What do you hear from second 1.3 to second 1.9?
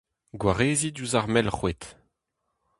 melc'hwed.